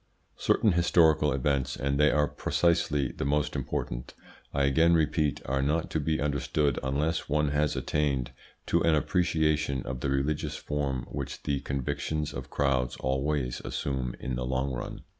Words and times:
Certain 0.39 0.71
historical 0.71 1.31
events 1.31 1.75
and 1.75 1.99
they 1.99 2.09
are 2.09 2.27
precisely 2.27 3.11
the 3.11 3.23
most 3.23 3.55
important 3.55 4.15
I 4.51 4.63
again 4.63 4.95
repeat, 4.95 5.41
are 5.45 5.61
not 5.61 5.91
to 5.91 5.99
be 5.99 6.19
understood 6.19 6.79
unless 6.81 7.29
one 7.29 7.49
has 7.49 7.75
attained 7.75 8.31
to 8.65 8.81
an 8.81 8.95
appreciation 8.95 9.83
of 9.83 9.99
the 9.99 10.09
religious 10.09 10.55
form 10.55 11.05
which 11.11 11.43
the 11.43 11.59
convictions 11.59 12.33
of 12.33 12.49
crowds 12.49 12.95
always 12.95 13.59
assume 13.63 14.15
in 14.19 14.33
the 14.37 14.43
long 14.47 14.73
run. 14.73 15.03